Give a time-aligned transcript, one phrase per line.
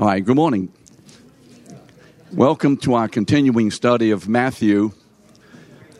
[0.00, 0.72] All right, good morning.
[2.32, 4.92] Welcome to our continuing study of Matthew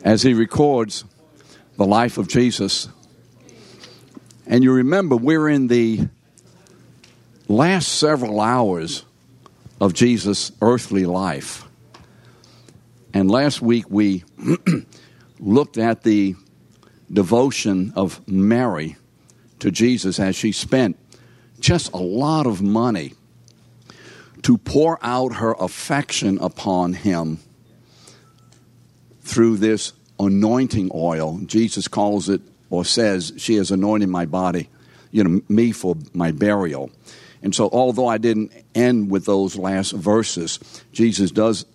[0.03, 1.05] as he records
[1.77, 2.89] the life of Jesus.
[4.47, 6.07] And you remember, we're in the
[7.47, 9.05] last several hours
[9.79, 11.67] of Jesus' earthly life.
[13.13, 14.23] And last week we
[15.39, 16.33] looked at the
[17.13, 18.95] devotion of Mary
[19.59, 20.97] to Jesus as she spent
[21.59, 23.13] just a lot of money
[24.43, 27.39] to pour out her affection upon him
[29.21, 31.39] through this anointing oil.
[31.45, 34.69] Jesus calls it or says, She has anointed my body,
[35.11, 36.91] you know, me for my burial.
[37.43, 40.59] And so, although I didn't end with those last verses,
[40.91, 41.65] Jesus does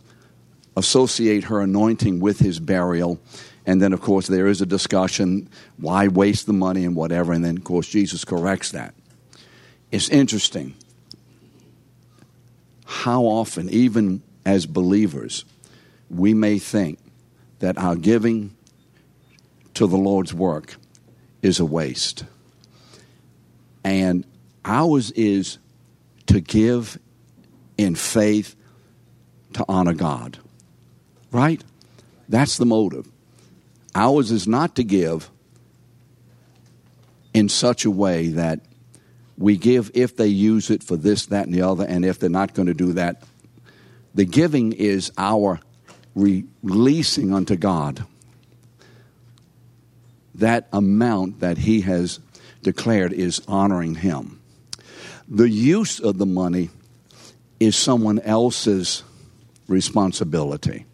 [0.77, 3.21] associate her anointing with his burial.
[3.65, 7.33] And then, of course, there is a discussion why waste the money and whatever.
[7.33, 8.95] And then, of course, Jesus corrects that.
[9.91, 10.75] It's interesting
[12.87, 15.45] how often, even as believers,
[16.09, 16.99] we may think
[17.59, 18.57] that our giving
[19.75, 20.77] to the Lord's work
[21.43, 22.25] is a waste.
[23.85, 24.25] And
[24.65, 25.59] ours is
[26.27, 26.99] to give
[27.77, 28.55] in faith
[29.55, 30.39] to honor God.
[31.33, 31.63] Right?
[32.29, 33.09] That's the motive.
[33.95, 35.31] Ours is not to give
[37.35, 38.61] in such a way that
[39.39, 42.31] we give if they use it for this, that, and the other, and if they're
[42.31, 43.23] not going to do that.
[44.15, 45.61] The giving is our
[46.15, 48.07] releasing unto God
[50.37, 52.21] that amount that He has
[52.63, 54.41] declared is honoring Him.
[55.29, 56.71] The use of the money
[57.59, 59.03] is someone else's
[59.67, 60.87] responsibility.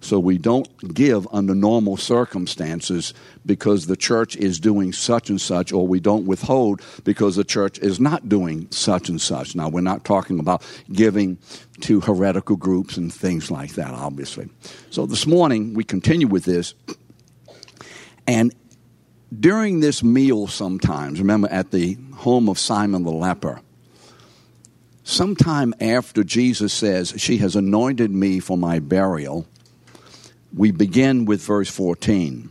[0.00, 5.72] So we don't give under normal circumstances because the church is doing such and such,
[5.72, 9.56] or we don't withhold because the church is not doing such and such.
[9.56, 11.38] Now, we're not talking about giving
[11.80, 14.48] to heretical groups and things like that, obviously.
[14.90, 16.74] So this morning, we continue with this.
[18.26, 18.54] And
[19.36, 23.60] during this meal, sometimes, remember at the home of Simon the leper,
[25.02, 29.46] sometime after Jesus says, She has anointed me for my burial
[30.54, 32.50] we begin with verse 14.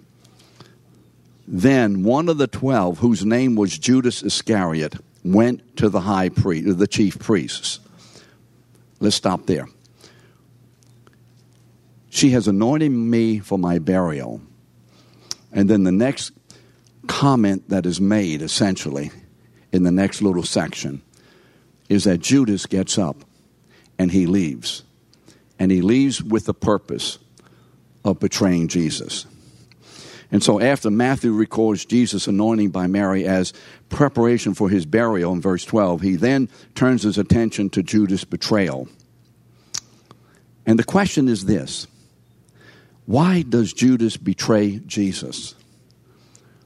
[1.48, 6.78] Then one of the twelve, whose name was Judas Iscariot, went to the high priest,
[6.78, 7.80] the chief priests.
[9.00, 9.68] Let's stop there.
[12.10, 14.42] She has anointed me for my burial.
[15.54, 16.32] And then the next
[17.08, 19.12] comment that is made, essentially,
[19.72, 21.02] in the next little section,
[21.88, 23.24] is that Judas gets up
[23.98, 24.84] and he leaves.
[25.60, 27.20] And he leaves with a purpose
[28.08, 29.26] of betraying Jesus.
[30.32, 33.54] And so, after Matthew records Jesus' anointing by Mary as
[33.90, 38.90] preparation for his burial in verse 12, he then turns his attention to Judas' betrayal.
[40.66, 41.88] And the question is this
[43.06, 45.56] why does Judas betray Jesus?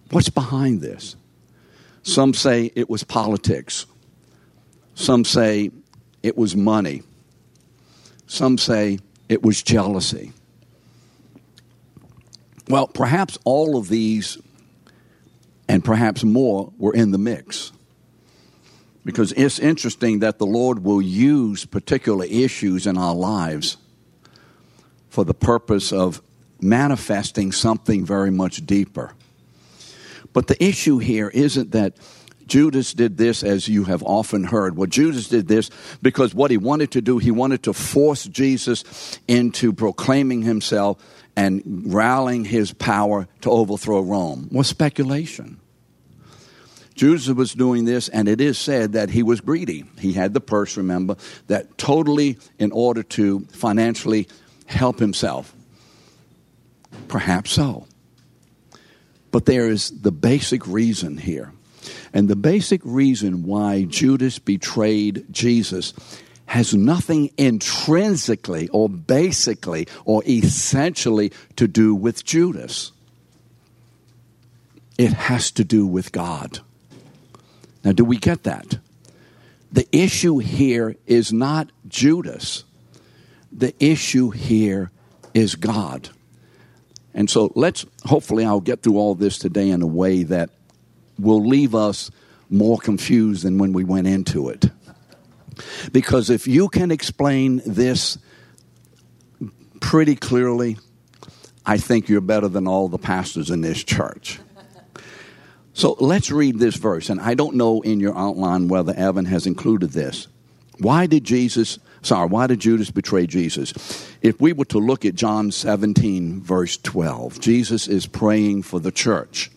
[0.09, 1.15] What's behind this?
[2.01, 3.85] Some say it was politics,
[4.95, 5.69] some say
[6.23, 7.03] it was money,
[8.25, 8.97] some say
[9.29, 10.33] it was jealousy.
[12.71, 14.37] Well, perhaps all of these
[15.67, 17.73] and perhaps more were in the mix.
[19.03, 23.75] Because it's interesting that the Lord will use particular issues in our lives
[25.09, 26.21] for the purpose of
[26.61, 29.13] manifesting something very much deeper.
[30.31, 31.97] But the issue here isn't that
[32.47, 34.77] Judas did this, as you have often heard.
[34.77, 35.69] Well, Judas did this
[36.01, 40.97] because what he wanted to do, he wanted to force Jesus into proclaiming himself
[41.35, 45.59] and rallying his power to overthrow Rome was speculation.
[46.93, 49.85] Judas was doing this, and it is said that he was greedy.
[49.97, 51.15] He had the purse, remember,
[51.47, 54.27] that totally in order to financially
[54.65, 55.55] help himself.
[57.07, 57.87] Perhaps so.
[59.31, 61.53] But there is the basic reason here.
[62.13, 65.93] And the basic reason why Judas betrayed Jesus
[66.51, 72.91] has nothing intrinsically or basically or essentially to do with Judas.
[74.97, 76.59] It has to do with God.
[77.85, 78.79] Now, do we get that?
[79.71, 82.65] The issue here is not Judas,
[83.49, 84.91] the issue here
[85.33, 86.09] is God.
[87.13, 90.49] And so let's, hopefully, I'll get through all this today in a way that
[91.17, 92.11] will leave us
[92.49, 94.65] more confused than when we went into it.
[95.91, 98.17] Because if you can explain this
[99.79, 100.77] pretty clearly,
[101.65, 104.39] I think you're better than all the pastors in this church.
[105.73, 107.09] So let's read this verse.
[107.09, 110.27] And I don't know in your outline whether Evan has included this,
[110.79, 113.73] Why did Jesus, sorry, why did Judas betray Jesus?
[114.21, 118.91] If we were to look at John 17, verse 12, Jesus is praying for the
[118.91, 119.51] church.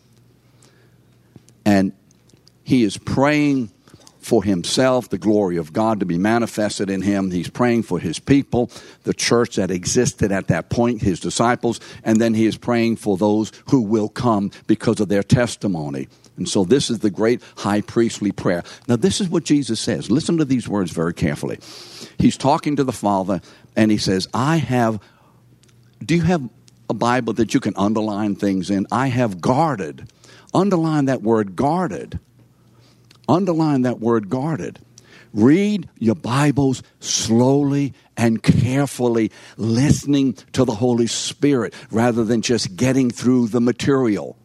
[1.65, 1.93] And
[2.63, 3.71] he is praying
[4.25, 7.31] for himself, the glory of God to be manifested in him.
[7.31, 8.71] He's praying for his people,
[9.03, 13.19] the church that existed at that point, his disciples, and then he is praying for
[13.19, 16.09] those who will come because of their testimony.
[16.39, 18.65] And so this is the great high priestly prayer.
[18.89, 20.11] Now, this is what Jesus says.
[20.11, 21.59] Listen to these words very carefully.
[22.19, 23.43] He's talking to the Father,
[23.77, 25.01] and he says, I have,
[26.03, 26.49] do you have
[26.89, 28.87] a Bible that you can underline things in?
[28.91, 30.09] I have guarded.
[30.55, 32.21] Underline that word guarded
[33.29, 34.79] Underline that word guarded.
[35.33, 43.11] Read your Bibles slowly and carefully, listening to the Holy Spirit rather than just getting
[43.11, 44.37] through the material.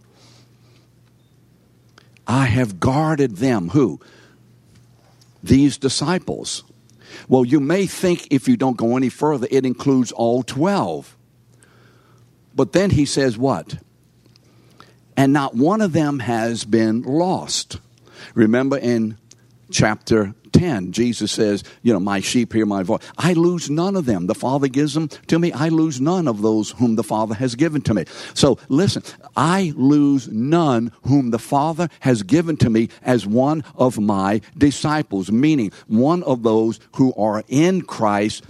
[2.28, 3.70] I have guarded them.
[3.70, 4.00] Who?
[5.44, 6.64] These disciples.
[7.28, 11.16] Well, you may think if you don't go any further, it includes all 12.
[12.56, 13.78] But then he says what?
[15.16, 17.80] And not one of them has been lost.
[18.36, 19.18] Remember in
[19.72, 23.02] chapter 10, Jesus says, You know, my sheep hear my voice.
[23.18, 24.28] I lose none of them.
[24.28, 25.52] The Father gives them to me.
[25.52, 28.06] I lose none of those whom the Father has given to me.
[28.34, 29.04] So listen,
[29.36, 35.32] I lose none whom the Father has given to me as one of my disciples,
[35.32, 38.44] meaning one of those who are in Christ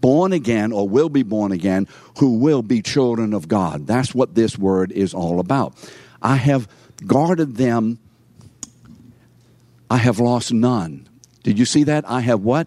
[0.00, 1.86] born again or will be born again,
[2.18, 3.86] who will be children of God.
[3.86, 5.74] That's what this word is all about.
[6.22, 6.68] I have
[7.06, 7.98] guarded them
[9.90, 11.08] I have lost none.
[11.42, 12.08] Did you see that?
[12.08, 12.66] I have what?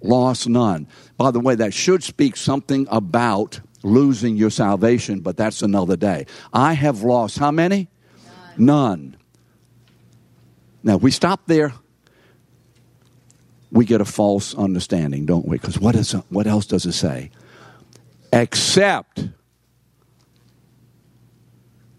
[0.00, 0.86] Lost none.
[1.16, 6.26] By the way, that should speak something about losing your salvation, but that's another day.
[6.52, 7.88] I have lost how many?
[8.56, 8.66] None.
[8.66, 9.16] none.
[10.84, 11.72] Now, we stop there.
[13.70, 15.56] We get a false understanding, don't we?
[15.56, 17.30] Because what, is, what else does it say?
[18.32, 19.28] Except.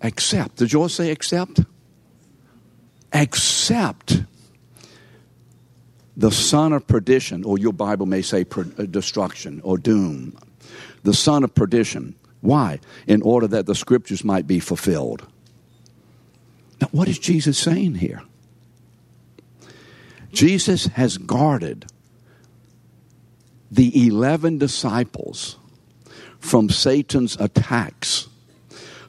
[0.01, 0.57] Except.
[0.57, 1.61] Did yours say except?
[3.11, 4.23] Except
[6.15, 10.37] the son of perdition, or your Bible may say per, uh, destruction or doom.
[11.03, 12.15] The son of perdition.
[12.41, 12.79] Why?
[13.07, 15.25] In order that the scriptures might be fulfilled.
[16.81, 18.21] Now, what is Jesus saying here?
[20.31, 21.85] Jesus has guarded
[23.71, 25.57] the 11 disciples
[26.39, 28.27] from Satan's attacks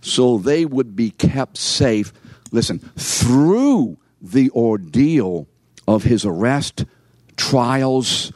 [0.05, 2.13] so they would be kept safe,
[2.53, 5.47] listen, through the ordeal
[5.89, 6.85] of his arrest,
[7.37, 8.33] trials,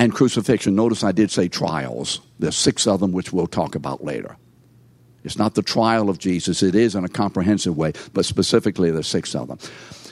[0.00, 0.74] and crucifixion.
[0.74, 2.22] Notice I did say trials.
[2.38, 4.36] There's six of them, which we'll talk about later.
[5.24, 9.06] It's not the trial of Jesus, it is in a comprehensive way, but specifically, there's
[9.06, 9.58] six of them.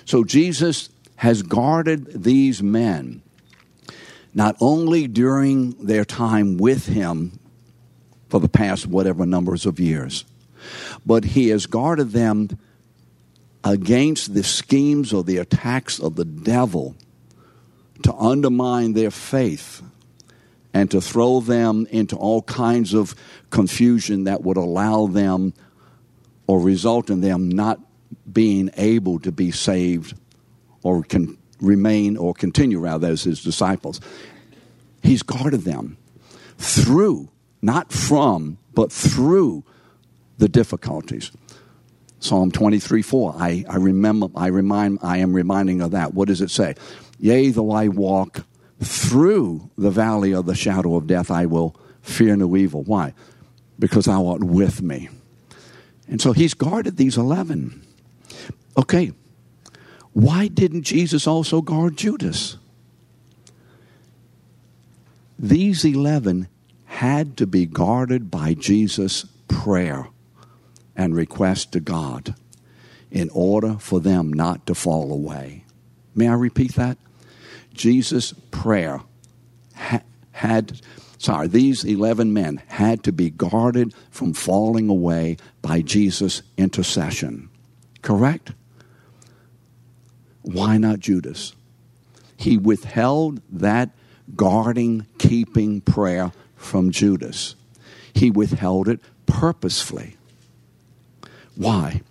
[0.04, 3.22] So Jesus has guarded these men
[4.34, 7.38] not only during their time with him
[8.28, 10.26] for the past whatever numbers of years,
[11.06, 12.50] but he has guarded them
[13.64, 16.94] against the schemes or the attacks of the devil
[18.02, 19.82] to undermine their faith
[20.74, 23.14] and to throw them into all kinds of
[23.50, 25.54] confusion that would allow them
[26.46, 27.80] or result in them not
[28.30, 30.14] being able to be saved
[30.82, 34.00] or can remain or continue rather as his disciples.
[35.02, 35.96] He's guarded them
[36.58, 37.28] through,
[37.62, 39.64] not from, but through
[40.38, 41.32] the difficulties.
[42.20, 43.34] Psalm 23 4.
[43.38, 46.14] I, I remember, I remind, I am reminding of that.
[46.14, 46.74] What does it say?
[47.18, 48.44] Yea, though I walk
[48.80, 52.82] through the valley of the shadow of death, I will fear no evil.
[52.84, 53.14] Why?
[53.78, 55.08] Because thou art with me.
[56.08, 57.82] And so he's guarded these 11.
[58.76, 59.12] Okay,
[60.12, 62.56] why didn't Jesus also guard Judas?
[65.38, 66.48] These 11
[66.86, 70.08] had to be guarded by Jesus' prayer
[70.96, 72.34] and request to God
[73.10, 75.64] in order for them not to fall away.
[76.14, 76.98] May I repeat that?
[77.78, 79.00] Jesus' prayer
[79.74, 80.82] ha- had,
[81.16, 87.48] sorry, these 11 men had to be guarded from falling away by Jesus' intercession.
[88.02, 88.52] Correct?
[90.42, 91.54] Why not Judas?
[92.36, 93.90] He withheld that
[94.36, 97.54] guarding, keeping prayer from Judas.
[98.12, 100.16] He withheld it purposefully.
[101.54, 102.02] Why?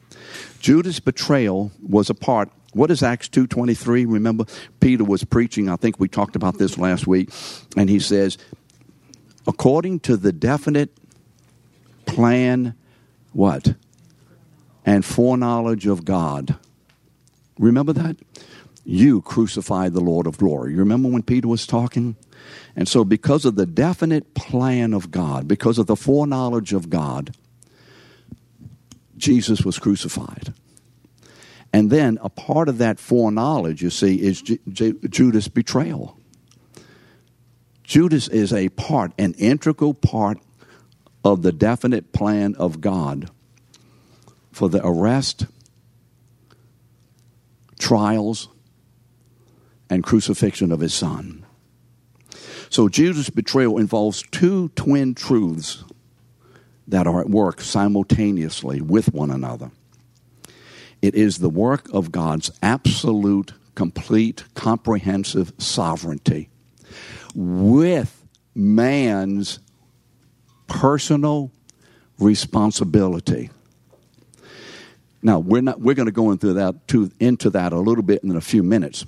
[0.59, 2.49] Judas' betrayal was a part.
[2.73, 4.05] What is Acts 2.23?
[4.07, 4.45] Remember,
[4.79, 5.69] Peter was preaching.
[5.69, 7.29] I think we talked about this last week.
[7.75, 8.37] And he says,
[9.47, 10.91] according to the definite
[12.05, 12.75] plan,
[13.33, 13.75] what?
[14.85, 16.55] And foreknowledge of God.
[17.57, 18.17] Remember that?
[18.83, 20.71] You crucified the Lord of glory.
[20.71, 22.15] You remember when Peter was talking?
[22.75, 27.35] And so, because of the definite plan of God, because of the foreknowledge of God,
[29.17, 30.53] Jesus was crucified.
[31.73, 36.17] And then a part of that foreknowledge, you see, is J- J- Judas' betrayal.
[37.83, 40.39] Judas is a part, an integral part
[41.23, 43.29] of the definite plan of God
[44.51, 45.45] for the arrest,
[47.79, 48.49] trials,
[49.89, 51.45] and crucifixion of his son.
[52.69, 55.83] So Judas' betrayal involves two twin truths
[56.87, 59.71] that are at work simultaneously with one another.
[61.01, 66.49] It is the work of God's absolute, complete, comprehensive sovereignty
[67.35, 68.25] with
[68.55, 69.59] man's
[70.67, 71.51] personal
[72.19, 73.49] responsibility.
[75.21, 78.23] Now, we're, not, we're going to go into that, to, into that a little bit
[78.23, 79.05] in a few minutes.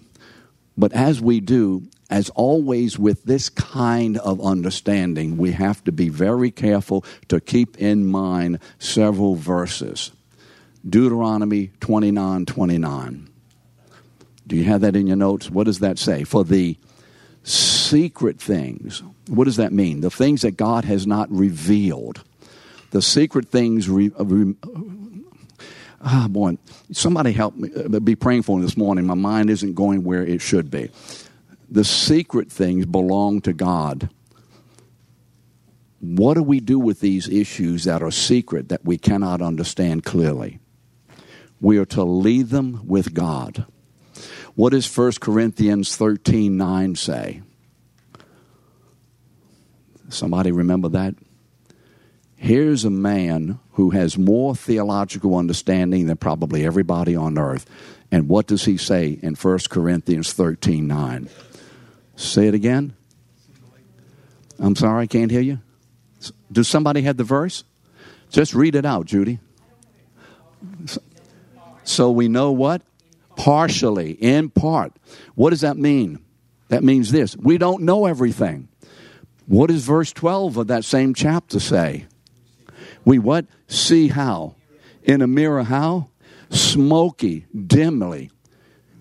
[0.77, 6.09] But as we do, as always with this kind of understanding, we have to be
[6.09, 10.11] very careful to keep in mind several verses.
[10.87, 13.29] Deuteronomy 29 29.
[14.47, 15.49] Do you have that in your notes?
[15.49, 16.23] What does that say?
[16.23, 16.77] For the
[17.43, 20.01] secret things, what does that mean?
[20.01, 22.23] The things that God has not revealed.
[22.91, 23.87] The secret things.
[23.87, 24.55] Re, re,
[26.01, 26.57] ah, boy,
[26.91, 27.69] somebody help me.
[27.75, 29.05] Uh, be praying for me this morning.
[29.05, 30.89] My mind isn't going where it should be.
[31.69, 34.09] The secret things belong to God.
[35.99, 40.59] What do we do with these issues that are secret that we cannot understand clearly?
[41.61, 43.65] We are to lead them with God.
[44.55, 47.41] What does 1 Corinthians 13 9 say?
[50.09, 51.15] Somebody remember that?
[52.35, 57.65] Here's a man who has more theological understanding than probably everybody on earth.
[58.11, 61.29] And what does he say in 1 Corinthians 13 9?
[62.15, 62.95] Say it again.
[64.57, 65.59] I'm sorry, I can't hear you.
[66.51, 67.63] Does somebody have the verse?
[68.29, 69.39] Just read it out, Judy.
[71.89, 72.83] So we know what?
[73.35, 74.93] Partially, in part.
[75.33, 76.19] What does that mean?
[76.67, 78.67] That means this we don't know everything.
[79.47, 82.05] What does verse 12 of that same chapter say?
[83.05, 83.47] We what?
[83.67, 84.55] See how?
[85.01, 86.11] In a mirror, how?
[86.51, 88.29] Smoky, dimly.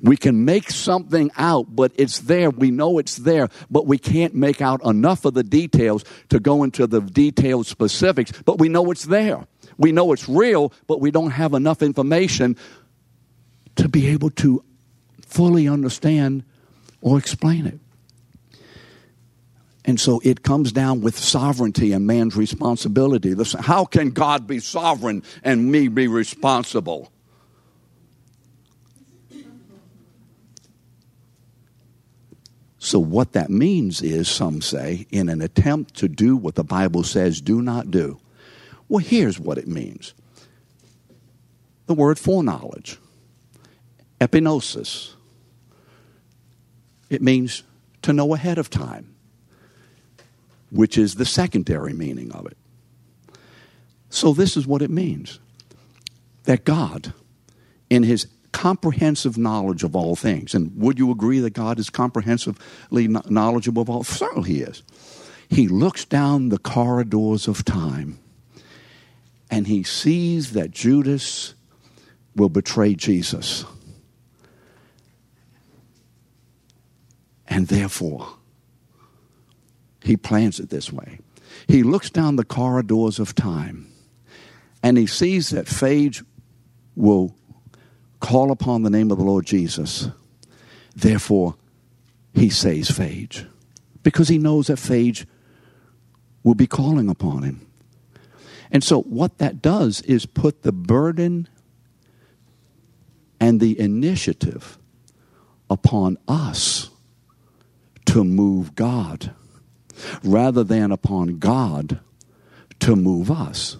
[0.00, 2.48] We can make something out, but it's there.
[2.48, 6.62] We know it's there, but we can't make out enough of the details to go
[6.62, 9.46] into the detailed specifics, but we know it's there.
[9.76, 12.56] We know it's real, but we don't have enough information
[13.78, 14.62] to be able to
[15.22, 16.44] fully understand
[17.00, 17.78] or explain it.
[19.84, 23.34] And so it comes down with sovereignty and man's responsibility.
[23.60, 27.10] How can God be sovereign and me be responsible?
[32.80, 37.02] So, what that means is, some say, in an attempt to do what the Bible
[37.02, 38.18] says do not do.
[38.88, 40.14] Well, here's what it means
[41.86, 42.98] the word foreknowledge,
[44.20, 45.14] epignosis.
[47.10, 47.62] It means
[48.02, 49.14] to know ahead of time,
[50.70, 52.56] which is the secondary meaning of it.
[54.10, 55.38] So, this is what it means
[56.44, 57.12] that God,
[57.90, 60.54] in his comprehensive knowledge of all things.
[60.54, 64.02] And would you agree that God is comprehensively knowledgeable of all?
[64.02, 64.82] Certainly He is.
[65.48, 68.18] He looks down the corridors of time
[69.50, 71.54] and he sees that Judas
[72.36, 73.64] will betray Jesus.
[77.48, 78.28] And therefore,
[80.02, 81.20] he plans it this way.
[81.66, 83.90] He looks down the corridors of time
[84.82, 86.24] and he sees that Phage
[86.94, 87.34] will
[88.20, 90.08] call upon the name of the Lord Jesus.
[90.94, 91.56] Therefore,
[92.34, 93.46] he saves Phage
[94.02, 95.26] because he knows that Phage
[96.42, 97.66] will be calling upon him.
[98.70, 101.48] And so, what that does is put the burden
[103.40, 104.78] and the initiative
[105.70, 106.90] upon us
[108.08, 109.34] to move God
[110.24, 112.00] rather than upon God
[112.80, 113.76] to move us.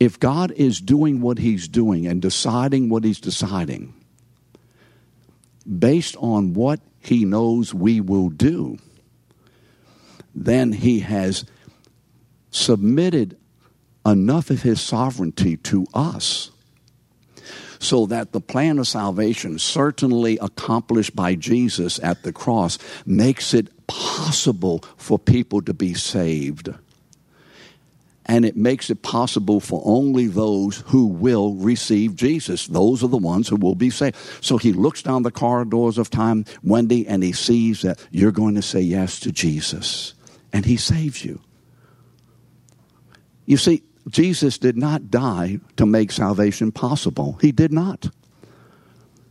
[0.00, 3.92] If God is doing what He's doing and deciding what He's deciding
[5.78, 8.78] based on what He knows we will do,
[10.34, 11.44] then He has
[12.50, 13.36] submitted
[14.06, 16.50] enough of His sovereignty to us
[17.78, 23.86] so that the plan of salvation, certainly accomplished by Jesus at the cross, makes it
[23.86, 26.70] possible for people to be saved
[28.26, 32.66] and it makes it possible for only those who will receive Jesus.
[32.66, 34.16] Those are the ones who will be saved.
[34.40, 38.56] So he looks down the corridors of time, Wendy, and he sees that you're going
[38.56, 40.14] to say yes to Jesus,
[40.52, 41.40] and he saves you.
[43.46, 47.38] You see, Jesus did not die to make salvation possible.
[47.40, 48.10] He did not.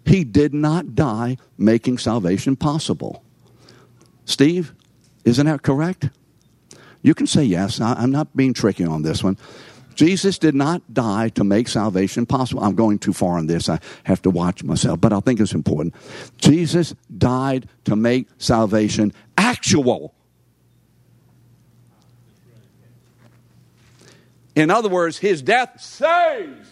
[0.06, 3.24] He did not die making salvation possible.
[4.26, 4.74] Steve,
[5.24, 6.10] isn't that correct?
[7.02, 7.80] You can say yes.
[7.80, 9.38] I, am not being tricky on this one.
[9.96, 12.64] Jesus did not die to make salvation possible.
[12.64, 13.70] I'm going too far on this.
[13.70, 15.96] I have to watch myself, but I think it's important.
[16.38, 20.14] Jesus died to make salvation actual.
[24.56, 26.70] In other words, his death saves.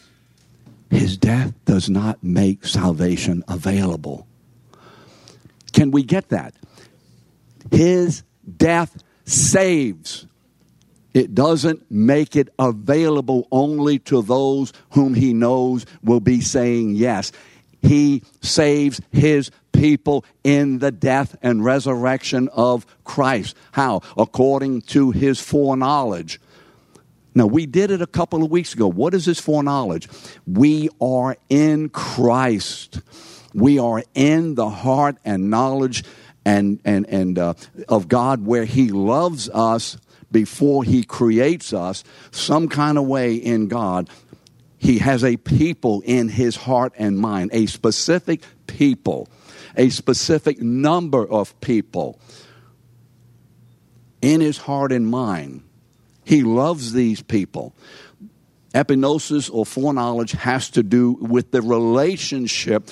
[0.90, 4.28] His death does not make salvation available.
[5.74, 6.54] Can we get that?
[7.72, 8.24] His
[8.58, 10.28] death saves.
[11.14, 17.32] It doesn't make it available only to those whom he knows will be saying yes.
[17.82, 23.56] He saves his people in the death and resurrection of Christ.
[23.72, 24.02] How?
[24.18, 26.40] According to his foreknowledge.
[27.36, 28.88] Now, we did it a couple of weeks ago.
[28.88, 30.08] What is this foreknowledge?
[30.46, 33.02] We are in Christ.
[33.54, 36.04] We are in the heart and knowledge
[36.46, 37.54] and, and, and uh,
[37.88, 39.98] of God where He loves us
[40.32, 44.10] before He creates us, some kind of way in God.
[44.78, 49.30] He has a people in His heart and mind, a specific people,
[49.76, 52.20] a specific number of people
[54.22, 55.64] in His heart and mind.
[56.24, 57.74] He loves these people.
[58.74, 62.90] Epignosis or foreknowledge has to do with the relationship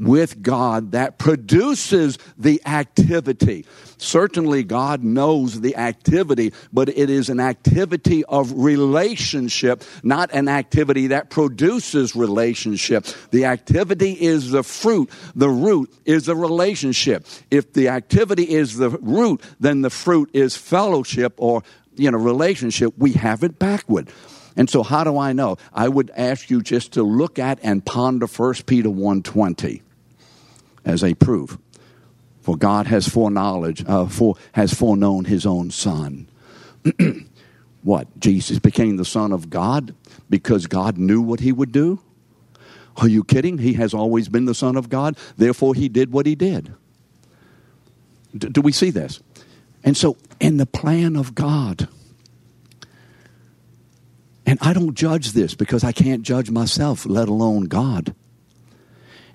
[0.00, 3.66] with God that produces the activity.
[3.98, 11.08] Certainly, God knows the activity, but it is an activity of relationship, not an activity
[11.08, 13.04] that produces relationship.
[13.30, 17.26] The activity is the fruit, the root is the relationship.
[17.50, 21.62] If the activity is the root, then the fruit is fellowship or
[22.00, 22.94] you know relationship.
[22.96, 24.10] We have it backward.
[24.56, 25.56] And so how do I know?
[25.72, 29.82] I would ask you just to look at and ponder 1 Peter 120
[30.84, 31.56] as a proof.
[32.40, 36.28] For God has foreknowledge, uh, for, has foreknown his own Son.
[37.82, 38.18] what?
[38.18, 39.94] Jesus became the Son of God
[40.28, 42.00] because God knew what he would do?
[42.96, 43.58] Are you kidding?
[43.58, 46.74] He has always been the Son of God, therefore he did what he did.
[48.36, 49.20] D- do we see this?
[49.82, 51.88] And so, in the plan of God,
[54.46, 58.14] and I don't judge this because I can't judge myself, let alone God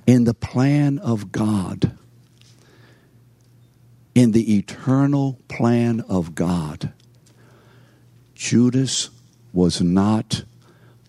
[0.06, 1.98] in the plan of God,
[4.14, 6.94] in the eternal plan of God,
[8.36, 9.10] Judas
[9.52, 10.44] was not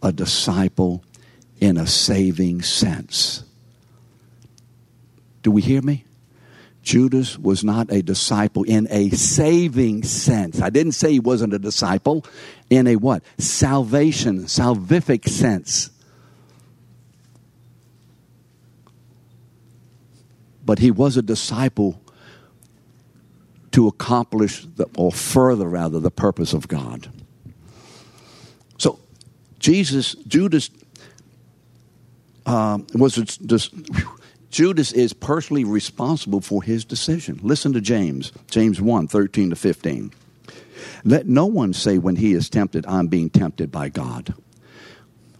[0.02, 1.04] a disciple
[1.60, 3.44] in a saving sense.
[5.42, 6.05] Do we hear me?
[6.86, 10.62] Judas was not a disciple in a saving sense.
[10.62, 12.24] I didn't say he wasn't a disciple
[12.70, 13.22] in a what?
[13.38, 15.90] Salvation, salvific sense.
[20.66, 22.02] but he was a disciple
[23.70, 27.08] to accomplish the, or further rather the purpose of God.
[28.76, 28.98] So
[29.60, 30.70] Jesus, Judas
[32.44, 33.72] uh, was just,
[34.56, 37.38] Judas is personally responsible for his decision.
[37.42, 40.14] Listen to James, James 1, 13 to 15.
[41.04, 44.32] Let no one say when he is tempted, I'm being tempted by God.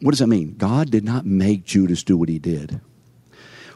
[0.02, 0.57] What does that mean?
[0.59, 2.79] God did not make Judas do what he did.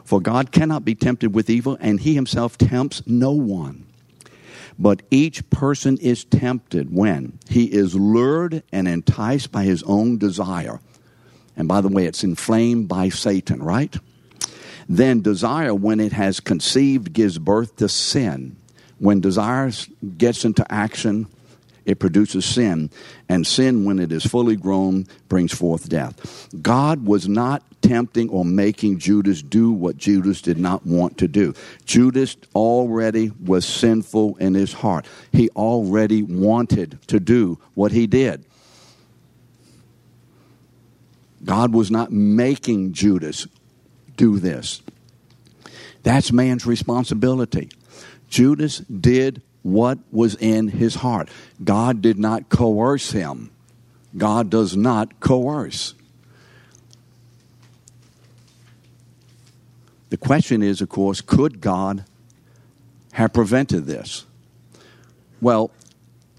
[0.03, 3.87] For God cannot be tempted with evil, and he himself tempts no one.
[4.77, 10.81] But each person is tempted when he is lured and enticed by his own desire.
[11.57, 13.97] And by the way, it's inflamed by Satan, right?
[14.87, 18.55] Then desire, when it has conceived, gives birth to sin.
[18.99, 19.71] When desire
[20.17, 21.27] gets into action,
[21.85, 22.91] it produces sin.
[23.27, 26.47] And sin, when it is fully grown, brings forth death.
[26.61, 31.53] God was not tempting or making Judas do what Judas did not want to do.
[31.85, 38.45] Judas already was sinful in his heart, he already wanted to do what he did.
[41.43, 43.47] God was not making Judas
[44.21, 44.83] do this.
[46.03, 47.69] That's man's responsibility.
[48.29, 51.27] Judas did what was in his heart.
[51.63, 53.49] God did not coerce him.
[54.15, 55.95] God does not coerce.
[60.09, 62.05] The question is, of course, could God
[63.13, 64.25] have prevented this?
[65.41, 65.71] Well,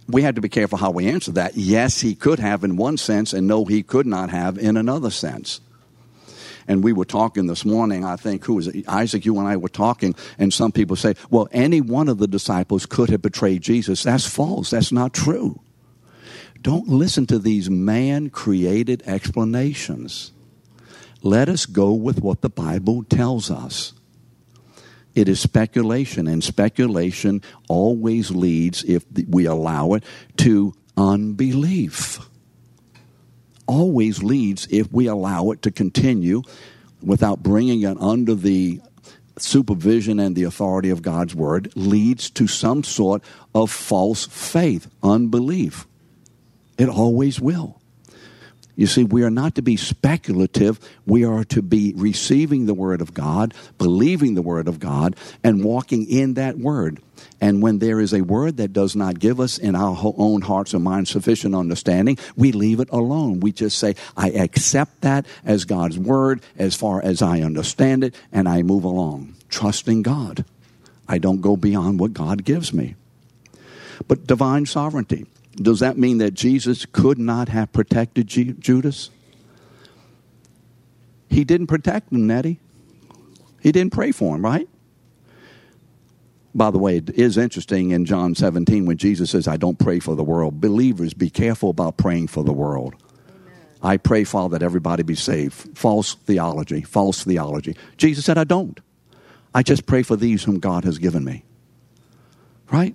[0.06, 1.56] we have to be careful how we answer that.
[1.56, 5.10] Yes, he could have in one sense, and no, he could not have in another
[5.10, 5.60] sense.
[6.72, 8.88] And we were talking this morning, I think, who was it?
[8.88, 12.26] Isaac, you and I were talking, and some people say, well, any one of the
[12.26, 14.04] disciples could have betrayed Jesus.
[14.04, 14.70] That's false.
[14.70, 15.60] That's not true.
[16.62, 20.32] Don't listen to these man created explanations.
[21.22, 23.92] Let us go with what the Bible tells us.
[25.14, 30.04] It is speculation, and speculation always leads, if we allow it,
[30.38, 32.18] to unbelief.
[33.72, 36.42] Always leads, if we allow it to continue
[37.02, 38.82] without bringing it under the
[39.38, 45.86] supervision and the authority of God's word, leads to some sort of false faith, unbelief.
[46.76, 47.80] It always will.
[48.76, 50.78] You see, we are not to be speculative.
[51.06, 55.64] We are to be receiving the Word of God, believing the Word of God, and
[55.64, 57.00] walking in that Word.
[57.42, 60.74] And when there is a Word that does not give us in our own hearts
[60.74, 63.40] and minds sufficient understanding, we leave it alone.
[63.40, 68.14] We just say, I accept that as God's Word as far as I understand it,
[68.30, 70.44] and I move along, trusting God.
[71.08, 72.94] I don't go beyond what God gives me.
[74.06, 75.26] But divine sovereignty
[75.56, 79.10] does that mean that Jesus could not have protected G- Judas?
[81.28, 82.60] He didn't protect him, Nettie.
[83.60, 84.68] He didn't pray for him, right?
[86.54, 90.00] By the way, it is interesting in John 17 when Jesus says, I don't pray
[90.00, 90.60] for the world.
[90.60, 92.94] Believers, be careful about praying for the world.
[92.94, 93.52] Amen.
[93.82, 95.76] I pray, Father, that everybody be saved.
[95.76, 97.76] False theology, false theology.
[97.96, 98.78] Jesus said, I don't.
[99.54, 101.44] I just pray for these whom God has given me.
[102.70, 102.94] Right?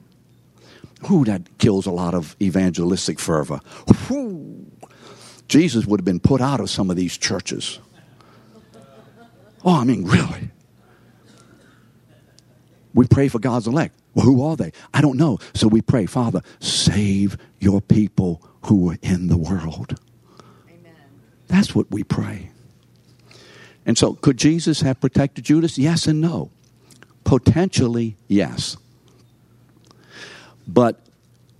[1.07, 3.59] Who that kills a lot of evangelistic fervor.
[4.07, 4.71] Whew.
[5.47, 7.79] Jesus would have been put out of some of these churches.
[9.63, 10.51] Oh, I mean, really.
[12.97, 13.95] We pray for God's elect.
[14.13, 14.71] Well, who are they?
[14.93, 15.39] I don't know.
[15.53, 19.99] So we pray, Father, save your people who are in the world.
[20.67, 20.93] Amen.
[21.47, 22.49] That's what we pray.
[23.85, 25.77] And so, could Jesus have protected Judas?
[25.77, 26.51] Yes and no.
[27.23, 28.75] Potentially, yes
[30.67, 30.99] but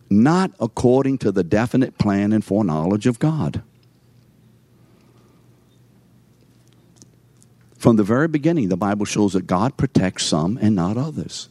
[0.10, 3.63] not according to the definite plan and foreknowledge of God.
[7.77, 11.49] From the very beginning, the Bible shows that God protects some and not others.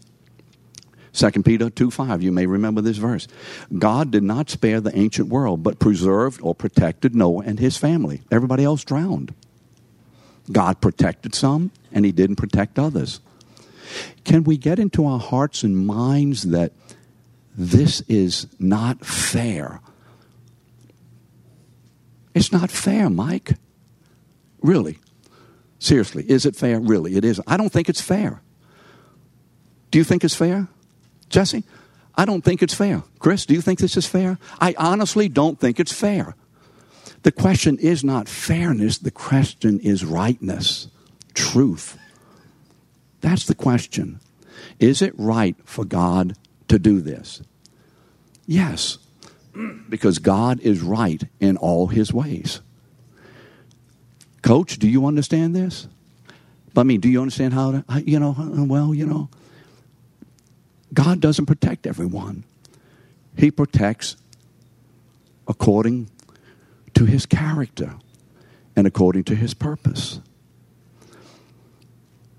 [1.13, 3.27] 2 Peter 2 5, you may remember this verse.
[3.79, 8.23] God did not spare the ancient world, but preserved or protected Noah and his family.
[8.31, 9.35] Everybody else drowned.
[10.53, 13.21] God protected some, and he didn't protect others.
[14.25, 16.73] Can we get into our hearts and minds that
[17.57, 19.81] this is not fair.
[22.35, 23.55] It's not fair, Mike.
[24.61, 24.99] Really.
[25.79, 26.81] Seriously, is it fair?
[26.81, 27.41] Really, it is.
[27.47, 28.41] I don't think it's fair.
[29.91, 30.69] Do you think it's fair?
[31.29, 31.65] Jesse?
[32.15, 33.03] I don't think it's fair.
[33.19, 34.39] Chris, do you think this is fair?
[34.61, 36.35] I honestly don't think it's fair.
[37.23, 40.89] The question is not fairness, the question is rightness,
[41.35, 41.99] truth.
[43.21, 44.21] That's the question.
[44.79, 46.37] Is it right for God
[46.69, 47.43] to do this?
[48.47, 48.99] Yes,
[49.89, 52.61] because God is right in all his ways.
[54.47, 55.89] Coach, do you understand this?
[56.77, 59.29] I mean, do you understand how to, you know, uh, well, you know,
[60.95, 62.45] God doesn't protect everyone.
[63.37, 64.17] He protects
[65.49, 66.11] according
[66.95, 67.97] to his character
[68.77, 70.21] and according to his purpose.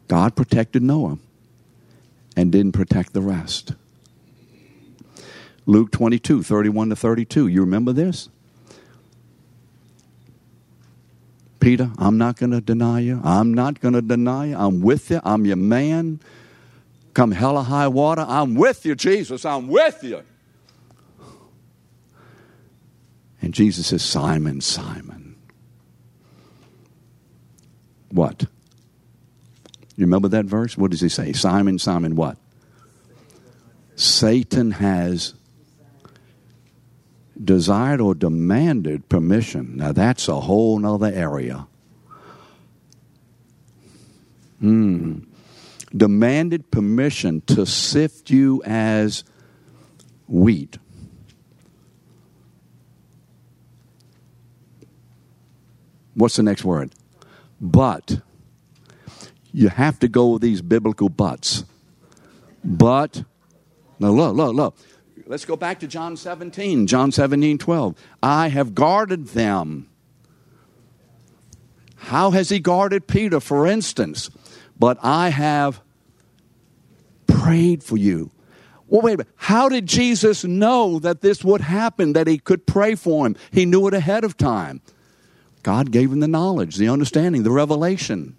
[0.08, 1.18] God protected Noah
[2.38, 3.74] and didn't protect the rest.
[5.66, 7.48] Luke 22, 31 to 32.
[7.48, 8.30] You remember this?
[11.60, 13.20] Peter, I'm not going to deny you.
[13.24, 14.58] I'm not going to deny you.
[14.58, 15.20] I'm with you.
[15.24, 16.20] I'm your man.
[17.14, 18.26] Come hell or high water.
[18.28, 19.44] I'm with you, Jesus.
[19.44, 20.22] I'm with you.
[23.42, 25.36] And Jesus says, Simon, Simon.
[28.10, 28.46] What?
[29.96, 30.78] You remember that verse?
[30.78, 31.34] What does he say?
[31.34, 32.38] Simon, Simon, what?
[33.96, 35.34] Satan has
[37.44, 39.78] desired or demanded permission.
[39.78, 41.68] Now that's a whole nother area.
[44.60, 45.20] Hmm.
[45.96, 49.24] Demanded permission to sift you as
[50.28, 50.78] wheat.
[56.16, 56.94] What's the next word?
[57.62, 58.22] But.
[59.54, 61.64] You have to go with these biblical buts.
[62.64, 63.24] But,
[63.98, 64.78] now look, look, look.
[65.28, 67.96] Let's go back to John 17, John 17, 12.
[68.24, 69.90] I have guarded them.
[71.98, 74.30] How has he guarded Peter, for instance?
[74.80, 75.82] But I have
[77.28, 78.32] prayed for you.
[78.88, 79.34] Well, wait a minute.
[79.36, 83.36] How did Jesus know that this would happen, that he could pray for him?
[83.52, 84.82] He knew it ahead of time.
[85.62, 88.38] God gave him the knowledge, the understanding, the revelation.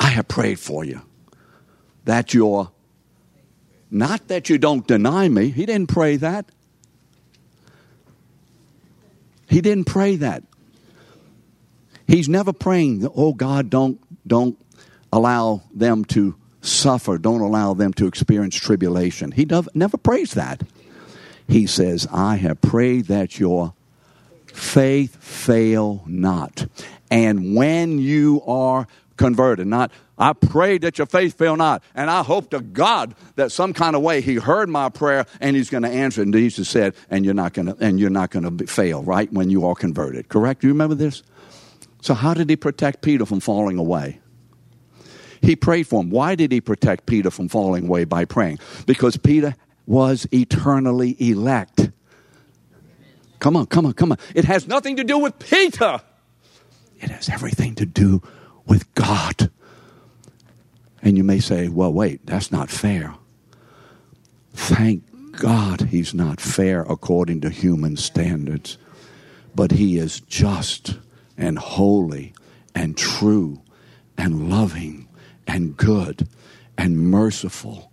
[0.00, 1.02] I have prayed for you
[2.06, 2.70] that you're,
[3.90, 5.50] not that you don't deny me.
[5.50, 6.46] He didn't pray that.
[9.48, 10.42] He didn't pray that.
[12.06, 14.58] He's never praying, oh God, don't, don't
[15.12, 17.18] allow them to suffer.
[17.18, 19.32] Don't allow them to experience tribulation.
[19.32, 20.62] He never prays that.
[21.48, 23.74] He says, I have prayed that your
[24.46, 26.66] faith fail not.
[27.10, 31.82] And when you are converted, not, I prayed that your faith fail not.
[31.94, 35.56] And I hope to God that some kind of way he heard my prayer and
[35.56, 36.22] he's going to answer.
[36.22, 39.30] And Jesus said, and you're not going to, and you're not going to fail, right?
[39.32, 40.28] When you are converted.
[40.28, 40.62] Correct?
[40.62, 41.22] Do you remember this?
[42.00, 44.20] So how did he protect Peter from falling away?
[45.42, 46.10] He prayed for him.
[46.10, 48.58] Why did he protect Peter from falling away by praying?
[48.86, 49.54] Because Peter
[49.86, 51.90] was eternally elect.
[53.38, 54.18] Come on, come on, come on.
[54.34, 56.00] It has nothing to do with Peter,
[57.00, 58.22] it has everything to do
[58.66, 59.50] with God.
[61.06, 63.14] And you may say, well, wait, that's not fair.
[64.52, 65.04] Thank
[65.38, 68.76] God he's not fair according to human standards,
[69.54, 70.98] but he is just
[71.38, 72.34] and holy
[72.74, 73.62] and true
[74.18, 75.06] and loving
[75.46, 76.26] and good
[76.76, 77.92] and merciful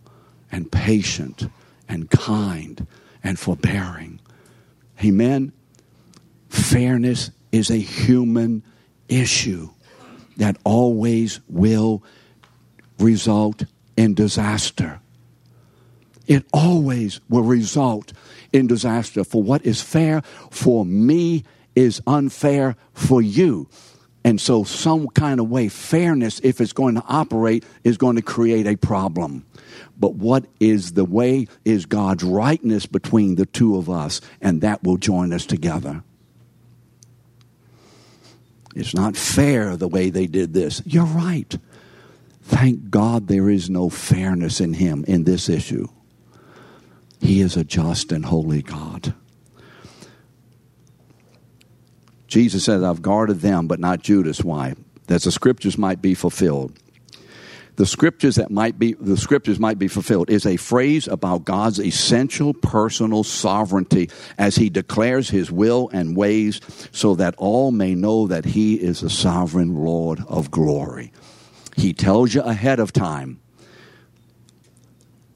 [0.51, 1.49] and patient
[1.87, 2.87] and kind
[3.23, 4.19] and forbearing.
[5.05, 5.53] Amen.
[6.49, 8.63] Fairness is a human
[9.07, 9.69] issue
[10.37, 12.03] that always will
[13.03, 13.65] result
[13.97, 14.99] in disaster.
[16.25, 18.13] It always will result
[18.51, 19.23] in disaster.
[19.23, 21.43] For what is fair for me
[21.75, 23.67] is unfair for you.
[24.25, 28.21] And so, some kind of way, fairness, if it's going to operate, is going to
[28.21, 29.45] create a problem.
[29.99, 34.81] But what is the way is God's rightness between the two of us, and that
[34.81, 36.03] will join us together.
[38.75, 40.81] It's not fair the way they did this.
[40.85, 41.57] You're right.
[42.43, 45.87] Thank God there is no fairness in Him in this issue.
[47.21, 49.13] He is a just and holy God.
[52.27, 54.43] Jesus says, I've guarded them, but not Judas.
[54.43, 54.75] Why?
[55.07, 56.77] That the scriptures might be fulfilled.
[57.75, 61.79] The scriptures that might be the scriptures might be fulfilled is a phrase about God's
[61.79, 68.27] essential personal sovereignty as he declares his will and ways so that all may know
[68.27, 71.11] that he is the sovereign Lord of glory.
[71.75, 73.39] He tells you ahead of time.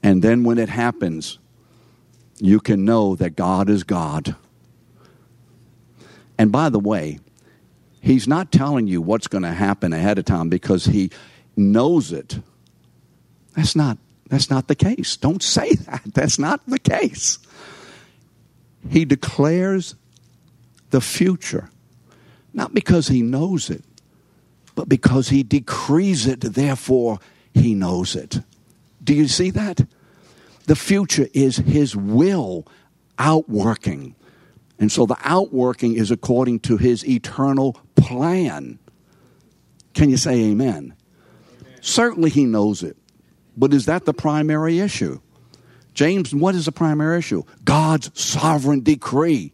[0.02, 1.38] And then when it happens,
[2.38, 4.36] you can know that God is God
[6.38, 7.18] and by the way,
[8.00, 11.10] he's not telling you what's going to happen ahead of time because he
[11.56, 12.38] knows it.
[13.56, 13.98] That's not
[14.28, 15.16] that's not the case.
[15.16, 16.02] Don't say that.
[16.14, 17.38] That's not the case.
[18.90, 19.94] He declares
[20.90, 21.70] the future
[22.52, 23.82] not because he knows it,
[24.78, 27.18] but because he decrees it, therefore
[27.52, 28.38] he knows it.
[29.02, 29.84] Do you see that?
[30.66, 32.64] The future is his will
[33.18, 34.14] outworking.
[34.78, 38.78] And so the outworking is according to his eternal plan.
[39.94, 40.94] Can you say amen?
[41.60, 41.80] amen?
[41.80, 42.96] Certainly he knows it.
[43.56, 45.20] But is that the primary issue?
[45.92, 47.42] James, what is the primary issue?
[47.64, 49.52] God's sovereign decree.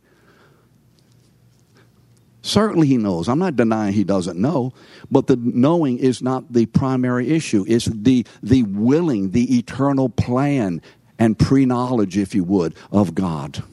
[2.44, 3.26] Certainly he knows.
[3.26, 4.74] I'm not denying he doesn't know,
[5.10, 7.64] but the knowing is not the primary issue.
[7.66, 10.82] It's the, the willing, the eternal plan
[11.18, 13.64] and pre knowledge, if you would, of God.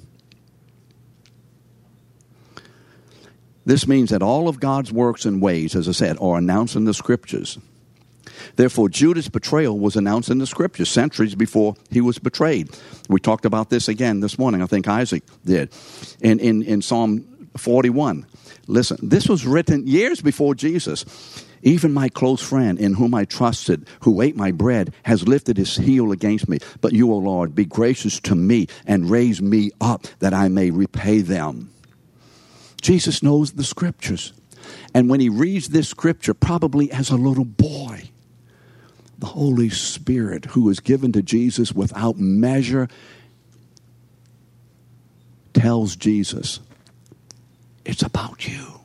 [3.66, 6.86] This means that all of God's works and ways, as I said, are announced in
[6.86, 7.58] the scriptures.
[8.56, 12.70] Therefore, Judas' betrayal was announced in the scriptures centuries before he was betrayed.
[13.10, 14.62] We talked about this again this morning.
[14.62, 15.74] I think Isaac did.
[16.22, 18.26] In, in, in Psalm 41.
[18.67, 21.06] Listen, this was written years before Jesus.
[21.63, 25.76] Even my close friend, in whom I trusted, who ate my bread, has lifted his
[25.78, 26.58] heel against me.
[26.80, 30.71] But you, O Lord, be gracious to me and raise me up that I may
[30.71, 31.71] repay them.
[32.82, 34.34] Jesus knows the scriptures.
[34.93, 38.10] And when he reads this scripture, probably as a little boy,
[39.19, 42.88] the Holy Spirit, who is given to Jesus without measure,
[45.54, 46.60] tells Jesus,
[47.86, 48.80] It's about you.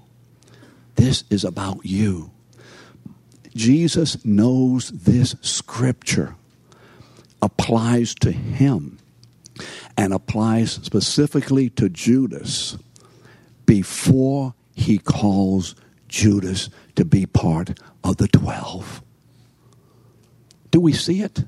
[0.96, 2.30] This is about you.
[3.54, 6.35] Jesus knows this scripture
[7.40, 8.98] applies to him
[9.96, 12.76] and applies specifically to Judas
[13.64, 15.74] before he calls
[16.09, 19.02] Judas to be part of the 12.
[20.70, 21.44] Do we see it?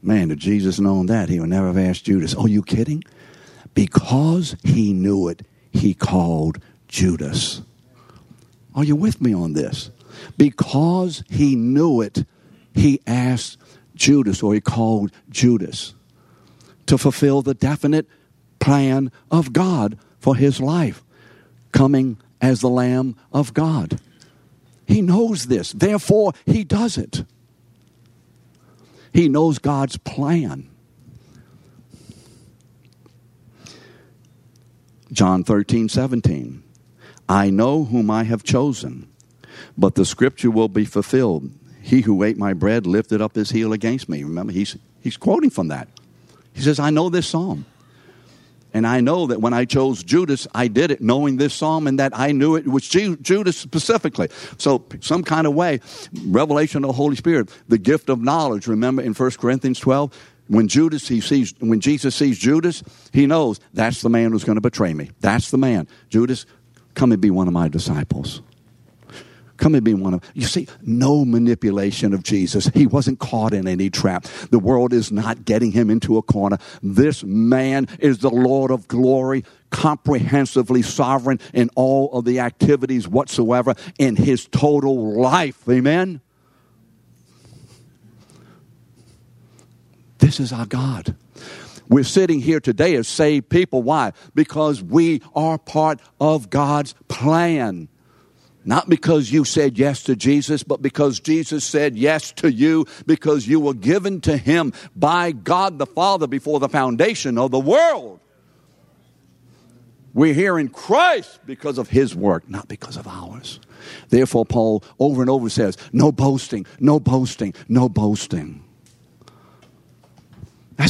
[0.00, 2.34] Man, if Jesus known that, he would never have asked Judas.
[2.34, 3.02] Are you kidding?
[3.78, 7.62] Because he knew it, he called Judas.
[8.74, 9.92] Are you with me on this?
[10.36, 12.24] Because he knew it,
[12.74, 13.56] he asked
[13.94, 15.94] Judas, or he called Judas,
[16.86, 18.08] to fulfill the definite
[18.58, 21.04] plan of God for his life,
[21.70, 24.00] coming as the Lamb of God.
[24.88, 27.22] He knows this, therefore, he does it.
[29.12, 30.68] He knows God's plan.
[35.12, 36.62] John 13, 17.
[37.28, 39.08] I know whom I have chosen,
[39.76, 41.50] but the scripture will be fulfilled.
[41.82, 44.22] He who ate my bread lifted up his heel against me.
[44.22, 45.88] Remember, he's, he's quoting from that.
[46.52, 47.66] He says, I know this psalm.
[48.74, 51.98] And I know that when I chose Judas, I did it knowing this psalm and
[51.98, 54.28] that I knew it was Judas specifically.
[54.58, 55.80] So, some kind of way,
[56.26, 58.66] revelation of the Holy Spirit, the gift of knowledge.
[58.66, 60.12] Remember in 1 Corinthians 12,
[60.48, 62.82] when Judas he sees when Jesus sees Judas,
[63.12, 65.10] he knows that's the man who's going to betray me.
[65.20, 65.86] That's the man.
[66.08, 66.46] Judas,
[66.94, 68.42] come and be one of my disciples.
[69.58, 72.68] Come and be one of you see no manipulation of Jesus.
[72.68, 74.24] He wasn't caught in any trap.
[74.50, 76.58] The world is not getting him into a corner.
[76.80, 83.74] This man is the Lord of glory, comprehensively sovereign in all of the activities whatsoever
[83.98, 85.68] in his total life.
[85.68, 86.20] Amen.
[90.18, 91.14] This is our God.
[91.88, 93.82] We're sitting here today as saved people.
[93.82, 94.12] Why?
[94.34, 97.88] Because we are part of God's plan.
[98.64, 103.48] Not because you said yes to Jesus, but because Jesus said yes to you, because
[103.48, 108.20] you were given to Him by God the Father before the foundation of the world.
[110.12, 113.60] We're here in Christ because of His work, not because of ours.
[114.10, 118.67] Therefore, Paul over and over says, No boasting, no boasting, no boasting.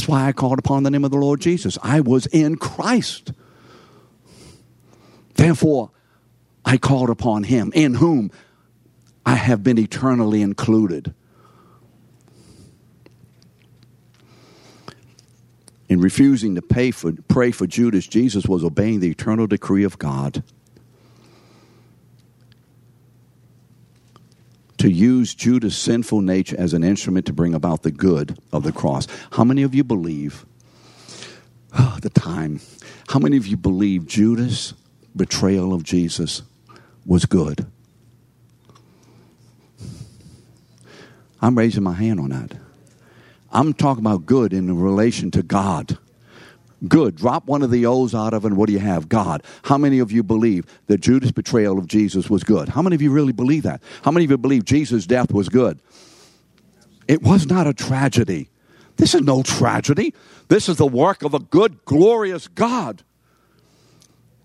[0.09, 1.77] Why I called upon the name of the Lord Jesus.
[1.83, 3.31] I was in Christ.
[5.35, 5.91] Therefore,
[6.65, 8.31] I called upon him, in whom
[9.23, 11.13] I have been eternally included.
[15.87, 19.99] In refusing to pay for, pray for Judas, Jesus was obeying the eternal decree of
[19.99, 20.43] God
[24.79, 28.71] to use Judas' sinful nature as an instrument to bring about the good of the
[28.71, 29.07] cross.
[29.31, 30.45] How many of you believe?
[31.77, 32.59] Oh, the time.
[33.09, 34.73] How many of you believe Judas'
[35.15, 36.41] betrayal of Jesus
[37.05, 37.65] was good.
[41.41, 42.57] I'm raising my hand on that.
[43.51, 45.97] I'm talking about good in relation to God.
[46.87, 47.15] Good.
[47.15, 49.09] Drop one of the O's out of it, and what do you have?
[49.09, 49.43] God.
[49.63, 52.69] How many of you believe that Judas' betrayal of Jesus was good?
[52.69, 53.81] How many of you really believe that?
[54.03, 55.79] How many of you believe Jesus' death was good?
[57.07, 58.49] It was not a tragedy.
[58.95, 60.13] This is no tragedy.
[60.47, 63.03] This is the work of a good, glorious God.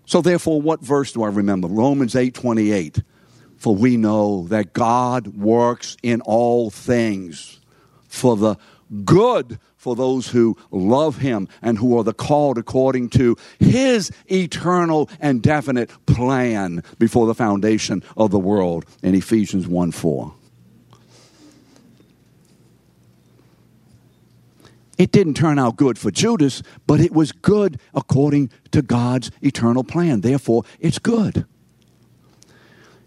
[0.05, 1.67] So therefore, what verse do I remember?
[1.67, 3.01] Romans 8 28.
[3.57, 7.59] For we know that God works in all things
[8.07, 8.57] for the
[9.03, 15.07] good for those who love him and who are the called according to his eternal
[15.19, 20.33] and definite plan before the foundation of the world in Ephesians 1 4.
[24.97, 29.83] It didn't turn out good for Judas, but it was good according to God's eternal
[29.83, 30.21] plan.
[30.21, 31.45] Therefore, it's good.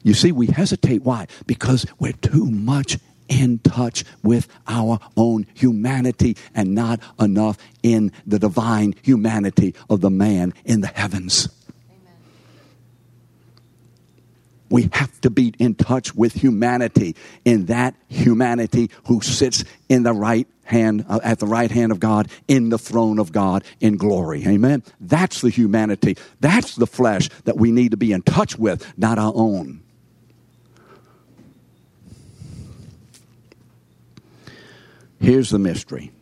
[0.05, 1.03] You see, we hesitate.
[1.03, 1.27] Why?
[1.45, 8.39] Because we're too much in touch with our own humanity and not enough in the
[8.39, 11.49] divine humanity of the man in the heavens.
[14.71, 20.13] We have to be in touch with humanity, in that humanity who sits in the
[20.13, 23.97] right hand, uh, at the right hand of God, in the throne of God in
[23.97, 24.47] glory.
[24.47, 24.83] Amen.
[25.01, 26.19] That's the humanity.
[26.41, 29.83] That's the flesh that we need to be in touch with, not our own.
[35.21, 36.13] Here's the mystery.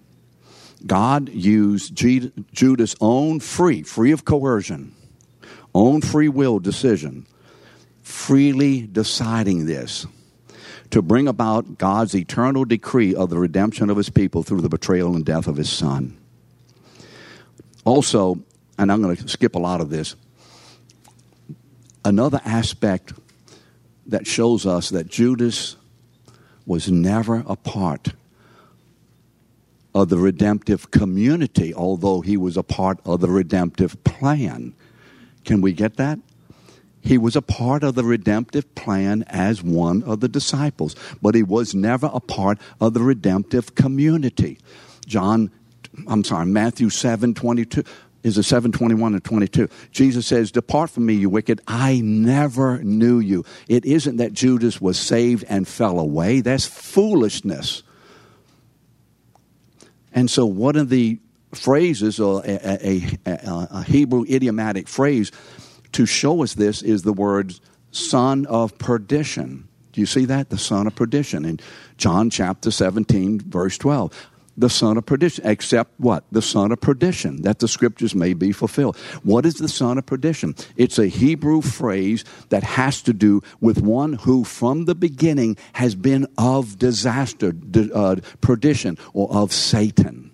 [0.84, 4.94] God used Judas' own free, free of coercion,
[5.74, 7.26] own free will decision
[8.06, 10.06] freely deciding this
[10.90, 15.16] to bring about God's eternal decree of the redemption of his people through the betrayal
[15.16, 16.16] and death of his son.
[17.84, 18.38] Also,
[18.78, 20.14] and I'm going to skip a lot of this,
[22.04, 23.12] another aspect
[24.06, 25.74] that shows us that Judas
[26.64, 28.10] was never a part
[29.96, 34.74] of the redemptive community, although he was a part of the redemptive plan.
[35.46, 36.18] Can we get that?
[37.00, 41.42] He was a part of the redemptive plan as one of the disciples, but he
[41.42, 44.58] was never a part of the redemptive community.
[45.06, 45.50] John,
[46.06, 47.82] I'm sorry, Matthew 7 22
[48.22, 53.20] is it 721 and 22 jesus says depart from me you wicked i never knew
[53.20, 57.84] you it isn't that judas was saved and fell away that's foolishness
[60.16, 61.20] and so one of the
[61.52, 65.30] phrases a, a, a, a hebrew idiomatic phrase
[65.92, 67.54] to show us this is the word
[67.92, 69.68] son of perdition.
[69.92, 70.50] Do you see that?
[70.50, 71.60] The son of perdition in
[71.96, 76.24] john chapter 17 verse 12 the son of perdition, except what?
[76.32, 78.96] The son of perdition, that the scriptures may be fulfilled.
[79.22, 80.54] What is the son of perdition?
[80.76, 85.94] It's a Hebrew phrase that has to do with one who from the beginning has
[85.94, 87.52] been of disaster,
[87.94, 90.25] uh, perdition, or of Satan.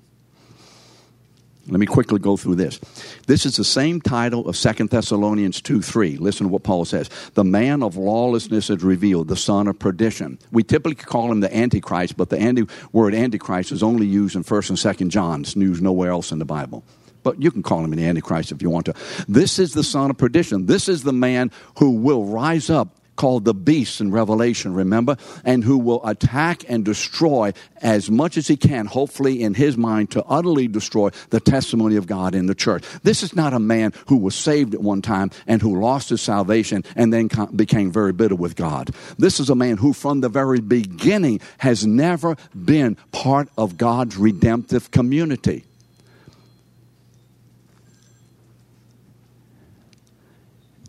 [1.68, 2.80] Let me quickly go through this.
[3.28, 6.16] This is the same title of 2 Thessalonians 2 3.
[6.16, 7.08] Listen to what Paul says.
[7.34, 10.38] The man of lawlessness is revealed, the son of perdition.
[10.50, 14.42] We typically call him the Antichrist, but the anti- word Antichrist is only used in
[14.42, 15.42] 1st and 2nd John.
[15.42, 16.82] It's used nowhere else in the Bible.
[17.22, 18.94] But you can call him the Antichrist if you want to.
[19.28, 20.66] This is the son of perdition.
[20.66, 25.16] This is the man who will rise up called the beast in Revelation, remember?
[25.44, 30.10] And who will attack and destroy as much as he can, hopefully in his mind,
[30.12, 32.84] to utterly destroy the testimony of God in the church.
[33.02, 36.20] This is not a man who was saved at one time and who lost his
[36.20, 38.90] salvation and then became very bitter with God.
[39.18, 44.16] This is a man who, from the very beginning, has never been part of God's
[44.16, 45.64] redemptive community.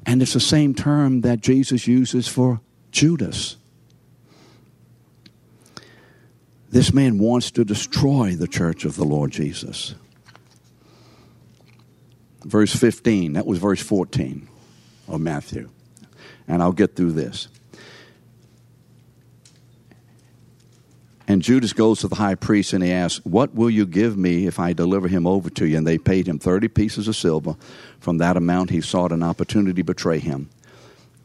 [0.05, 3.57] And it's the same term that Jesus uses for Judas.
[6.69, 9.95] This man wants to destroy the church of the Lord Jesus.
[12.43, 14.47] Verse 15, that was verse 14
[15.07, 15.69] of Matthew.
[16.47, 17.47] And I'll get through this.
[21.27, 24.45] And Judas goes to the high priest and he asks, What will you give me
[24.45, 25.77] if I deliver him over to you?
[25.77, 27.55] And they paid him 30 pieces of silver.
[28.03, 30.49] From that amount, he sought an opportunity to betray him.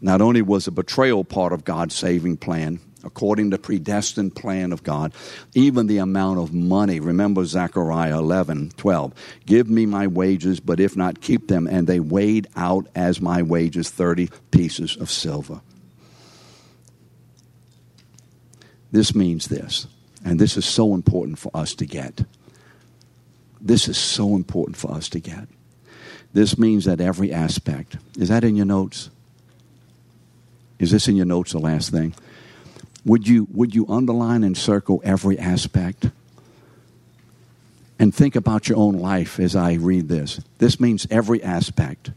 [0.00, 4.84] Not only was the betrayal part of God's saving plan, according to predestined plan of
[4.84, 5.12] God,
[5.56, 7.00] even the amount of money.
[7.00, 9.12] Remember Zechariah 11, 12.
[9.44, 11.66] Give me my wages, but if not, keep them.
[11.66, 15.60] And they weighed out as my wages 30 pieces of silver.
[18.92, 19.88] This means this,
[20.24, 22.22] and this is so important for us to get.
[23.60, 25.48] This is so important for us to get.
[26.32, 29.10] This means that every aspect, is that in your notes?
[30.78, 32.14] Is this in your notes, the last thing?
[33.04, 36.10] Would you, would you underline and circle every aspect?
[37.98, 40.40] And think about your own life as I read this.
[40.58, 42.12] This means every aspect.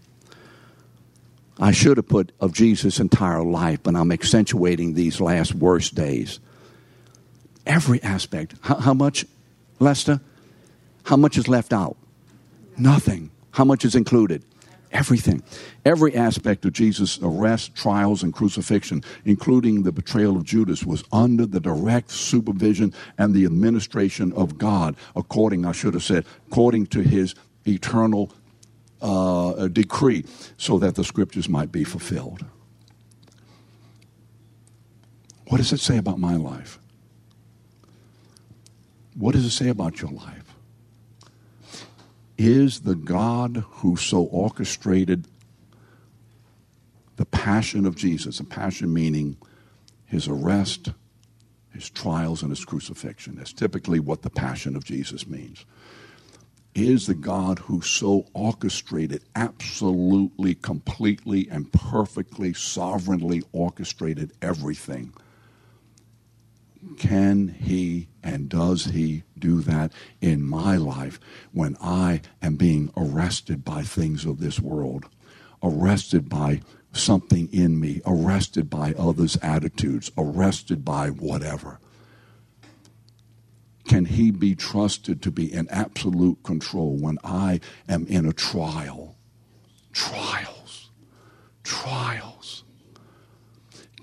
[1.60, 6.40] I should have put of Jesus' entire life, but I'm accentuating these last worst days.
[7.66, 8.56] Every aspect.
[8.62, 9.26] How, how much,
[9.80, 10.22] Lester?
[11.04, 11.98] How much is left out?
[12.78, 13.32] Nothing.
[13.52, 14.44] How much is included?
[14.92, 15.42] Everything.
[15.86, 21.46] Every aspect of Jesus' arrest, trials, and crucifixion, including the betrayal of Judas, was under
[21.46, 27.02] the direct supervision and the administration of God, according, I should have said, according to
[27.02, 27.36] his
[27.66, 28.34] eternal
[29.02, 30.26] uh, decree,
[30.58, 32.44] so that the scriptures might be fulfilled.
[35.48, 36.80] What does it say about my life?
[39.16, 40.41] What does it say about your life?
[42.44, 45.28] Is the God who so orchestrated
[47.18, 49.38] the passion of Jesus, a passion meaning
[50.06, 50.90] his arrest,
[51.72, 53.36] his trials, and his crucifixion.
[53.36, 55.66] That's typically what the passion of Jesus means.
[56.74, 65.14] Is the God who so orchestrated, absolutely, completely, and perfectly, sovereignly orchestrated everything
[66.98, 71.20] can he and does he do that in my life
[71.52, 75.06] when I am being arrested by things of this world,
[75.64, 76.62] arrested by
[76.94, 81.80] something in me, arrested by others' attitudes, arrested by whatever?
[83.88, 89.18] Can he be trusted to be in absolute control when I am in a trial?
[89.92, 90.92] Trials.
[91.64, 92.31] Trials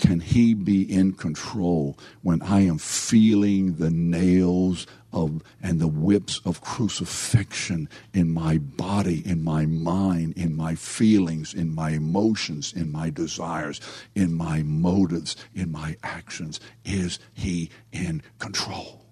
[0.09, 6.41] can He be in control when I am feeling the nails of and the whips
[6.47, 12.91] of crucifixion in my body, in my mind, in my feelings, in my emotions, in
[12.91, 13.83] my desires,
[14.15, 16.59] in my motives, in my actions?
[16.87, 19.05] Is He in control?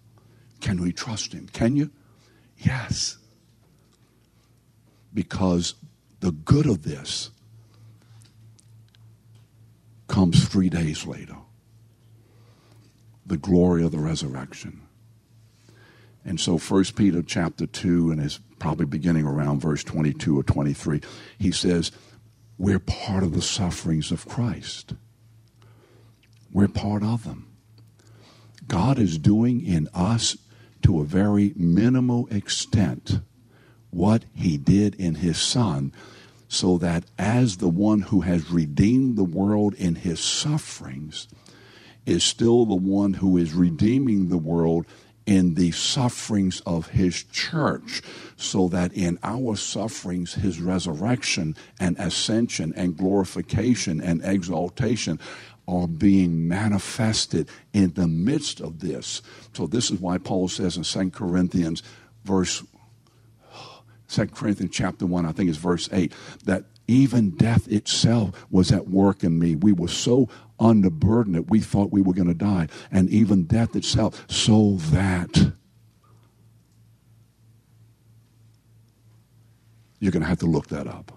[0.63, 1.47] Can we trust Him?
[1.53, 1.91] Can you?
[2.57, 3.19] Yes.
[5.13, 5.75] Because
[6.21, 7.33] the good of this
[10.07, 11.37] comes three days later.
[13.25, 14.83] The glory of the resurrection.
[16.25, 21.01] And so First Peter chapter 2, and is probably beginning around verse 22 or 23,
[21.39, 21.93] he says,
[22.59, 24.95] We're part of the sufferings of Christ.
[26.53, 27.57] We're part of them.
[28.67, 30.37] God is doing in us
[30.83, 33.21] to a very minimal extent
[33.91, 35.93] what he did in his son,
[36.49, 41.29] so that as the one who has redeemed the world in his sufferings
[42.05, 44.87] is still the one who is redeeming the world
[45.27, 48.01] in the sufferings of his church,
[48.37, 55.19] so that in our sufferings, his resurrection and ascension and glorification and exaltation
[55.67, 59.21] are being manifested in the midst of this.
[59.53, 61.83] So this is why Paul says in 2 Corinthians
[62.25, 62.63] verse
[64.09, 66.13] 2 Corinthians chapter 1, I think it's verse 8,
[66.45, 69.57] that even death itself was at work in me.
[69.57, 70.29] We were so
[70.61, 72.69] under burden that we thought we were going to die.
[72.91, 75.53] And even death itself, so that
[79.99, 81.13] you're going to have to look that up.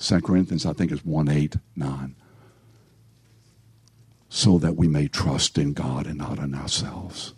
[0.00, 2.16] 2 Corinthians, I think, is 1 8, 9
[4.28, 7.34] so that we may trust in God and not in ourselves.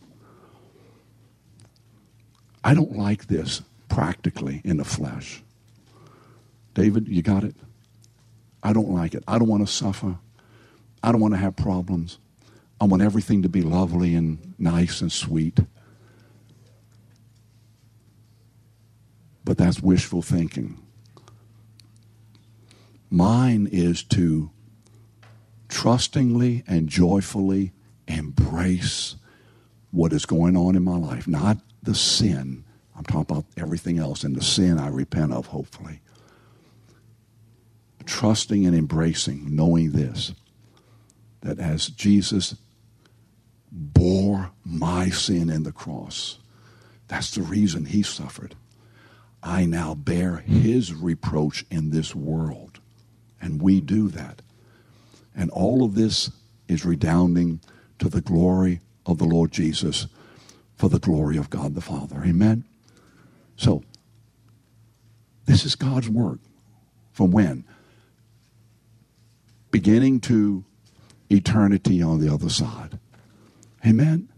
[2.63, 5.43] I don't like this practically in the flesh.
[6.73, 7.55] David, you got it?
[8.63, 9.25] I don't like it.
[9.29, 10.17] I don't want to suffer.
[11.03, 12.19] I don't want to have problems.
[12.81, 15.59] I want everything to be lovely and nice and sweet.
[19.45, 20.79] But that's wishful thinking.
[23.11, 24.51] Mine is to
[25.69, 27.73] trustingly and joyfully
[28.07, 29.17] embrace
[29.91, 32.65] what is going on in my life, not the sin.
[33.01, 36.03] I'm talking about everything else and the sin I repent of, hopefully.
[38.05, 40.35] Trusting and embracing, knowing this,
[41.41, 42.57] that as Jesus
[43.73, 46.41] bore my sin in the cross,
[47.09, 48.55] that's the reason he suffered.
[49.43, 52.81] I now bear his reproach in this world.
[53.41, 54.43] And we do that.
[55.35, 56.31] And all of this
[56.69, 57.61] is redounding
[57.99, 60.07] to the glory of the Lord Jesus
[60.77, 62.23] for the glory of God the Father.
[62.27, 62.65] Amen?
[63.61, 63.83] So,
[65.45, 66.39] this is God's work.
[67.13, 67.67] From when?
[69.71, 70.65] Beginning to
[71.29, 72.99] eternity on the other side.
[73.87, 74.31] Amen?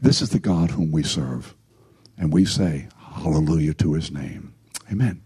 [0.00, 1.56] This is the God whom we serve.
[2.16, 4.54] And we say, Hallelujah to his name.
[4.88, 5.23] Amen.